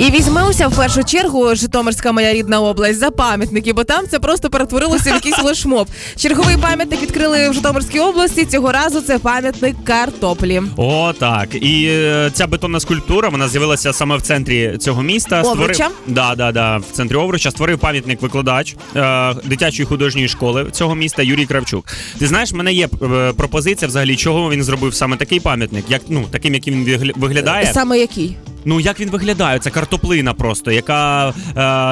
І 0.00 0.10
візьмемося 0.10 0.68
в 0.68 0.76
першу 0.76 1.04
чергу 1.04 1.54
Житомирська 1.54 2.12
моя 2.12 2.32
рідна 2.32 2.60
область 2.60 2.98
за 2.98 3.10
пам'ятники, 3.10 3.72
бо 3.72 3.84
там 3.84 4.04
це 4.10 4.18
просто 4.18 4.50
перетворилося 4.50 5.10
в 5.10 5.14
якийсь 5.14 5.34
флешмоб. 5.36 5.88
Черговий 6.16 6.56
пам'ятник 6.56 7.02
відкрили 7.02 7.48
в 7.50 7.54
Житомирській 7.54 8.00
області. 8.00 8.44
Цього 8.44 8.72
разу 8.72 9.00
це 9.00 9.18
пам'ятник 9.18 9.76
картоплі. 9.84 10.62
О, 10.76 11.12
так. 11.18 11.54
І 11.54 11.86
е, 11.90 12.30
ця 12.32 12.46
бетонна 12.46 12.80
скульптура 12.80 13.28
вона 13.28 13.48
з'явилася 13.48 13.92
саме 13.92 14.16
в 14.16 14.22
центрі 14.22 14.76
цього 14.78 15.02
міста. 15.02 15.42
Овруча? 15.42 15.88
Да, 16.06 16.34
да, 16.34 16.52
да, 16.52 16.76
в 16.76 16.84
центрі 16.92 17.16
Овруча 17.16 17.50
створив 17.50 17.78
пам'ятник 17.78 18.22
викладач 18.22 18.76
е, 18.96 19.34
дитячої 19.44 19.86
художньої 19.86 20.28
школи 20.28 20.66
цього 20.72 20.94
міста 20.94 21.22
Юрій 21.22 21.46
Кравчук. 21.46 21.86
Ти 22.18 22.26
знаєш, 22.26 22.52
в 22.52 22.56
мене 22.56 22.72
є 22.72 22.88
е, 23.02 23.32
пропозиція 23.36 23.88
взагалі, 23.88 24.16
чого 24.16 24.50
він 24.50 24.62
зробив 24.62 24.94
саме 24.94 25.16
такий 25.16 25.40
пам'ятник, 25.40 25.84
як 25.88 26.02
ну 26.08 26.24
таким, 26.30 26.54
як 26.54 26.66
він 26.68 26.84
вигля- 26.84 27.12
виглядає. 27.16 27.70
Саме 27.74 27.98
який? 27.98 28.36
Ну 28.64 28.80
як 28.80 29.00
він 29.00 29.10
виглядає? 29.10 29.58
Це 29.58 29.70
картоплина 29.70 30.34
просто, 30.34 30.72
яка 30.72 31.28
е, 31.28 31.32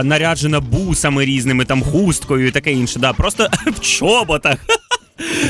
наряджена 0.05 0.61
бусами 0.61 1.25
різними, 1.25 1.65
там 1.65 1.83
хусткою 1.83 2.47
і 2.47 2.51
таке 2.51 2.73
інше. 2.73 2.98
Да, 2.98 3.12
просто 3.12 3.48
в 3.67 3.81
чоботах. 3.81 4.57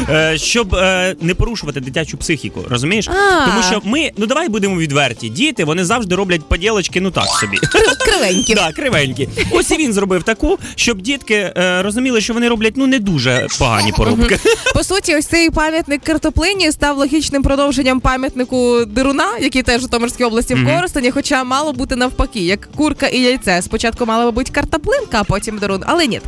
Е, 0.08 0.38
Щоб 0.38 0.74
е, 0.74 1.16
не 1.20 1.34
порушувати 1.34 1.80
дитячу 1.80 2.16
психіку, 2.16 2.64
розумієш? 2.70 3.06
Тому 3.46 3.62
що 3.62 3.80
ми, 3.84 4.10
ну 4.16 4.26
давай 4.26 4.48
будемо 4.48 4.76
відверті. 4.76 5.28
Діти 5.28 5.64
вони 5.64 5.84
завжди 5.84 6.14
роблять 6.14 6.48
поділочки, 6.48 7.00
ну 7.00 7.10
так 7.10 7.26
собі. 7.26 7.56
Кривенькі. 8.04 8.54
Да, 8.54 8.72
кривенькі. 8.72 9.28
Ось 9.50 9.70
і 9.70 9.76
він 9.76 9.92
зробив 9.92 10.22
таку, 10.22 10.58
щоб 10.74 11.00
дітки 11.00 11.34
е, 11.34 11.82
розуміли, 11.82 12.20
що 12.20 12.34
вони 12.34 12.48
роблять 12.48 12.72
ну 12.76 12.86
не 12.86 12.98
дуже 12.98 13.46
погані 13.58 13.92
поробки. 13.92 14.38
По 14.74 14.84
суті, 14.84 15.16
ось 15.16 15.26
цей 15.26 15.50
пам'ятник 15.50 16.02
картоплині 16.02 16.72
став 16.72 16.98
логічним 16.98 17.42
продовженням 17.42 18.00
пам'ятнику 18.00 18.84
Дируна, 18.84 19.26
який 19.40 19.62
теж 19.62 19.78
у 19.78 19.80
Житомирській 19.82 20.24
області 20.24 20.54
в. 20.54 20.66
Коростені, 20.66 21.10
хоча 21.10 21.44
мало 21.44 21.72
бути 21.72 21.96
навпаки, 21.96 22.40
як 22.40 22.68
курка 22.76 23.06
і 23.06 23.20
яйце. 23.20 23.62
Спочатку 23.62 24.06
мала 24.06 24.24
би 24.24 24.30
бути 24.30 24.52
картоплинка, 24.52 25.20
а 25.20 25.24
потім 25.24 25.58
Дирун. 25.58 25.82
Але 25.86 26.06
ні. 26.06 26.20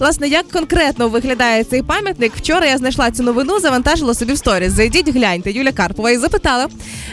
Власне, 0.00 0.28
як 0.28 0.48
конкретно 0.48 1.08
виглядає 1.08 1.64
цей 1.64 1.82
пам'ятник? 1.82 2.32
Вчора 2.36 2.66
я 2.66 2.78
знайшла 2.82 3.10
цю 3.10 3.22
новину, 3.22 3.60
завантажила 3.60 4.14
собі 4.14 4.32
в 4.32 4.38
сторіс. 4.38 4.72
Зайдіть, 4.72 5.08
гляньте, 5.08 5.52
Юля 5.52 5.72
Карпова 5.72 6.10
і 6.10 6.16
запитала, 6.16 6.68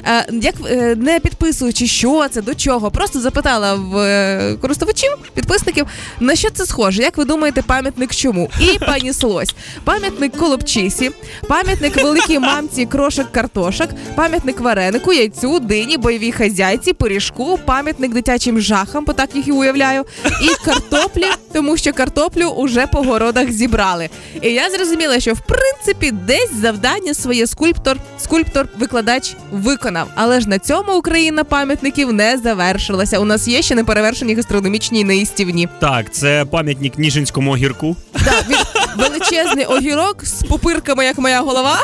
е, 0.05 0.25
як 0.31 0.55
е, 0.69 0.95
не 0.95 1.19
підписуючи, 1.19 1.87
що 1.87 2.25
це, 2.31 2.41
до 2.41 2.55
чого, 2.55 2.91
просто 2.91 3.19
запитала 3.19 3.73
в 3.73 3.97
е, 3.97 4.55
користувачів, 4.61 5.09
підписників, 5.33 5.87
на 6.19 6.35
що 6.35 6.49
це 6.49 6.65
схоже. 6.65 7.01
Як 7.01 7.17
ви 7.17 7.25
думаєте, 7.25 7.61
пам'ятник 7.61 8.15
чому? 8.15 8.49
І 8.59 8.79
поніслось. 8.85 9.55
Пам'ятник 9.83 10.37
колобчисі, 10.37 11.11
пам'ятник 11.47 12.03
великій 12.03 12.39
мамці 12.39 12.85
крошок 12.85 13.31
картошок, 13.31 13.89
пам'ятник 14.15 14.59
варенику, 14.59 15.13
яйцю, 15.13 15.59
дині, 15.59 15.97
бойовій 15.97 16.31
хазяйці, 16.31 16.93
пиріжку, 16.93 17.59
пам'ятник 17.65 18.13
дитячим 18.13 18.61
жахам, 18.61 19.05
бо 19.05 19.13
так 19.13 19.35
їх 19.35 19.47
і 19.47 19.51
уявляю, 19.51 20.05
і 20.25 20.65
картоплі, 20.65 21.27
тому 21.53 21.77
що 21.77 21.93
картоплю 21.93 22.45
уже 22.45 22.87
по 22.87 23.01
городах 23.01 23.51
зібрали. 23.51 24.09
І 24.41 24.49
я 24.49 24.69
зрозуміла, 24.69 25.19
що 25.19 25.33
в 25.33 25.39
принципі 25.59 26.11
десь 26.11 26.53
завдання 26.61 27.13
своє 27.13 27.47
скульптор, 27.47 27.97
скульптор-викладач 28.19 29.35
виконав. 29.51 30.07
Але 30.15 30.39
ж 30.39 30.49
на 30.49 30.59
цьому 30.59 30.97
Україна 30.97 31.43
пам'ятників 31.43 32.13
не 32.13 32.37
завершилася. 32.37 33.19
У 33.19 33.25
нас 33.25 33.47
є 33.47 33.61
ще 33.61 33.75
неперевершені 33.75 34.35
гастрономічні 34.35 35.03
неїстівні. 35.03 35.69
Так, 35.79 36.13
це 36.13 36.45
пам'ятник 36.51 36.97
Ніжинському 36.97 37.51
огірку. 37.51 37.95
Так, 38.13 38.45
він 38.49 38.57
величезний 38.97 39.65
огірок 39.65 40.25
з 40.25 40.43
попирками, 40.43 41.05
як 41.05 41.17
моя 41.17 41.41
голова. 41.41 41.77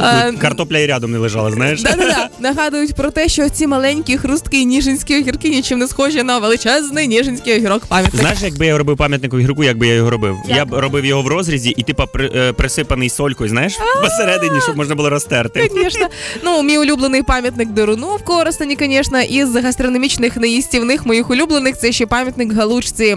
Е, 0.00 0.32
Картопля 0.32 0.78
і 0.78 0.86
рядом 0.86 1.12
не 1.12 1.18
лежала, 1.18 1.50
знаєш? 1.50 1.82
Да-да-да. 1.82 2.28
Нагадують 2.40 2.94
про 2.94 3.10
те, 3.10 3.28
що 3.28 3.48
ці 3.48 3.66
маленькі 3.66 4.18
хрусткі 4.18 4.64
ніжинські 4.64 5.18
огірки 5.20 5.48
нічим 5.48 5.78
не 5.78 5.86
схожі 5.88 6.22
на 6.22 6.38
величезний 6.38 7.08
ніжинський 7.08 7.56
огірок 7.56 7.86
пам'ятник. 7.86 8.20
Знаєш, 8.20 8.38
якби 8.42 8.66
я 8.66 8.78
робив 8.78 8.96
пам'ятник 8.96 9.34
огірку, 9.34 9.64
як 9.64 9.78
би 9.78 9.86
я 9.86 9.94
його 9.94 10.10
робив? 10.10 10.36
Як? 10.48 10.56
Я 10.56 10.64
б 10.64 10.72
робив 10.74 11.04
його 11.04 11.22
в 11.22 11.26
розрізі 11.26 11.74
і 11.76 11.82
типа 11.82 12.06
е, 12.20 12.52
присипаний 12.52 13.08
солькою, 13.10 13.50
знаєш, 13.50 13.78
посередині, 14.02 14.60
щоб 14.60 14.76
можна 14.76 14.94
було 14.94 15.10
розтерти. 15.10 15.70
Звісно. 15.74 16.06
Ну, 16.44 16.62
мій 16.62 16.78
улюблений 16.78 17.22
пам'ятник 17.22 17.68
Деруну 17.68 18.16
в 18.16 18.24
Коростені, 18.24 18.76
звісно, 18.80 19.20
із 19.20 19.56
гастрономічних 19.56 20.36
неїстівних 20.36 21.06
моїх 21.06 21.30
улюблених 21.30 21.78
це 21.78 21.92
ще 21.92 22.06
пам'ятник 22.06 22.52
Галучці 22.52 23.14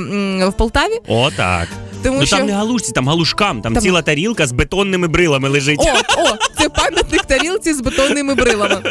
в 0.47 0.53
Полтаві. 0.57 0.93
О, 1.07 1.29
так. 1.37 1.67
Тому 2.05 2.19
ну 2.19 2.25
що 2.25 2.37
там 2.37 2.45
не 2.45 2.53
галушці, 2.53 2.91
там 2.91 3.07
галушкам, 3.07 3.61
там, 3.61 3.73
Там- 3.73 3.83
ціла 3.83 4.01
тарілка 4.01 4.47
з 4.47 4.51
бетонними 4.51 5.07
брилами 5.07 5.49
лежить. 5.49 5.79
О, 5.79 5.83
о, 6.21 6.37
це 6.61 6.69
пам'ятник 6.69 7.25
тарілці 7.25 7.73
з 7.73 7.81
бетонними 7.81 8.35
брилами. 8.35 8.81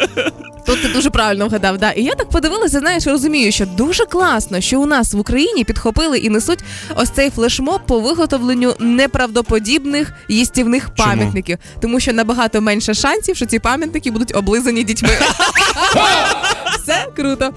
Тут 0.65 0.81
ти 0.81 0.87
дуже 0.87 1.09
правильно 1.09 1.47
вгадав, 1.47 1.77
да. 1.77 1.91
І 1.91 2.03
я 2.03 2.15
так 2.15 2.29
подивилася, 2.29 2.79
знаєш, 2.79 3.07
розумію, 3.07 3.51
що 3.51 3.65
дуже 3.65 4.05
класно, 4.05 4.61
що 4.61 4.81
у 4.81 4.85
нас 4.85 5.13
в 5.13 5.19
Україні 5.19 5.63
підхопили 5.63 6.17
і 6.17 6.29
несуть 6.29 6.59
ось 6.95 7.09
цей 7.09 7.29
флешмоб 7.29 7.81
по 7.87 7.99
виготовленню 7.99 8.73
неправдоподібних 8.79 10.13
їстівних 10.29 10.83
Чому? 10.97 11.09
пам'ятників, 11.09 11.57
тому 11.81 11.99
що 11.99 12.13
набагато 12.13 12.61
менше 12.61 12.93
шансів, 12.93 13.35
що 13.35 13.45
ці 13.45 13.59
пам'ятники 13.59 14.11
будуть 14.11 14.35
облизані 14.35 14.83
дітьми. 14.83 15.09
Все 16.83 17.07
круто. 17.15 17.53